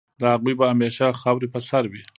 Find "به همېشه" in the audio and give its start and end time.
0.59-1.07